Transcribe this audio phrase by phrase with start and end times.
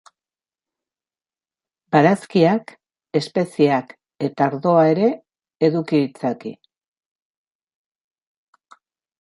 [1.95, 2.73] Barazkiak,
[3.21, 3.93] espeziak
[4.29, 5.11] eta ardoa ere
[5.71, 6.57] eduki ditzake.